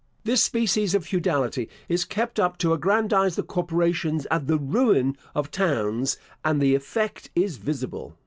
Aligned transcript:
This 0.23 0.41
species 0.41 0.95
of 0.95 1.05
feudality 1.05 1.69
is 1.87 2.05
kept 2.05 2.39
up 2.39 2.57
to 2.57 2.73
aggrandise 2.73 3.35
the 3.35 3.43
corporations 3.43 4.25
at 4.31 4.47
the 4.47 4.57
ruin 4.57 5.15
of 5.35 5.51
towns; 5.51 6.17
and 6.43 6.59
the 6.59 6.73
effect 6.73 7.29
is 7.35 7.57
visible. 7.57 8.17